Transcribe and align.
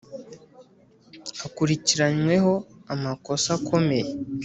Akurikiranyweho 1.47 2.53
amakosa 2.93 3.49
akomeye. 3.57 4.07